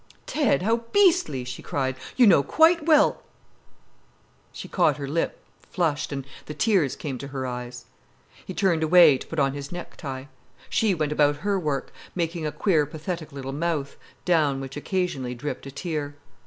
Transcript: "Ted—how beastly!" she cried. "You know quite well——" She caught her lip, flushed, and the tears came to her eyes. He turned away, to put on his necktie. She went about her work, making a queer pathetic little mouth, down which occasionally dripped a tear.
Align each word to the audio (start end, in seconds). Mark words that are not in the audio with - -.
"Ted—how 0.25 0.77
beastly!" 0.91 1.43
she 1.43 1.61
cried. 1.61 1.95
"You 2.17 2.25
know 2.25 2.41
quite 2.41 2.87
well——" 2.87 3.21
She 4.51 4.67
caught 4.67 4.97
her 4.97 5.07
lip, 5.07 5.39
flushed, 5.69 6.11
and 6.11 6.25
the 6.47 6.55
tears 6.55 6.95
came 6.95 7.19
to 7.19 7.27
her 7.27 7.45
eyes. 7.45 7.85
He 8.43 8.55
turned 8.55 8.81
away, 8.81 9.19
to 9.19 9.27
put 9.27 9.37
on 9.37 9.53
his 9.53 9.71
necktie. 9.71 10.23
She 10.71 10.95
went 10.95 11.11
about 11.11 11.35
her 11.45 11.59
work, 11.59 11.93
making 12.15 12.47
a 12.47 12.51
queer 12.51 12.87
pathetic 12.87 13.31
little 13.31 13.53
mouth, 13.53 13.95
down 14.25 14.59
which 14.59 14.75
occasionally 14.75 15.35
dripped 15.35 15.67
a 15.67 15.71
tear. 15.71 16.15